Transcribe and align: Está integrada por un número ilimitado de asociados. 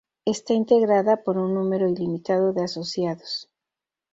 Está 0.33 0.51
integrada 0.55 1.21
por 1.23 1.37
un 1.43 1.53
número 1.53 1.87
ilimitado 1.87 2.53
de 2.53 2.63
asociados. 2.63 3.33